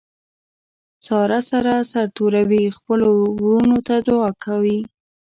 [1.05, 3.07] ساره سر سرتوروي خپلو
[3.45, 4.79] ورڼو ته دعاکوي.